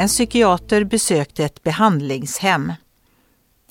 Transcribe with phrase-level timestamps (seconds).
[0.00, 2.72] En psykiater besökte ett behandlingshem.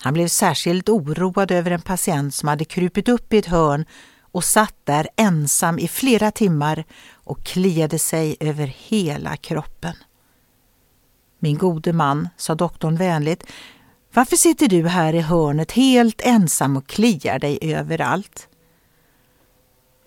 [0.02, 3.86] Han blev särskilt oroad över en patient som hade krupit upp i ett hörn
[4.22, 6.84] och satt där ensam i flera timmar
[7.14, 9.96] och kliade sig över hela kroppen.
[11.40, 13.44] Min gode man, sa doktorn vänligt,
[14.14, 18.48] varför sitter du här i hörnet helt ensam och kliar dig överallt?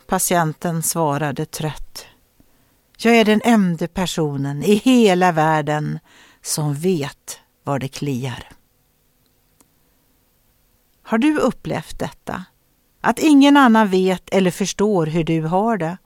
[0.07, 2.07] Patienten svarade trött.
[3.05, 5.99] Jag är den enda personen i hela världen
[6.43, 8.49] som vet var det kliar.
[11.03, 12.45] Har du upplevt detta?
[13.01, 15.99] Att ingen annan vet eller förstår hur du har det?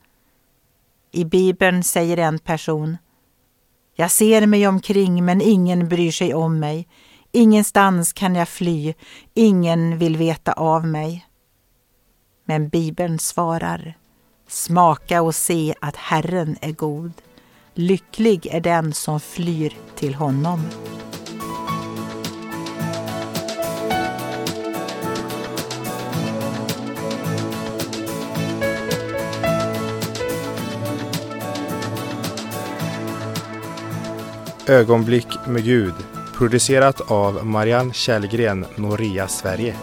[1.13, 2.97] I Bibeln säger en person
[3.95, 6.89] Jag ser mig omkring men ingen bryr sig om mig.
[7.33, 8.95] Ingenstans kan jag fly,
[9.35, 11.27] ingen vill veta av mig.
[12.45, 13.97] Men Bibeln svarar
[14.49, 17.13] Smaka och se att Herren är god.
[17.75, 20.61] Lycklig är den som flyr till honom.
[34.69, 35.95] Ögonblick med Gud
[36.37, 39.77] producerat av Marianne Källgren, Noria Sverige.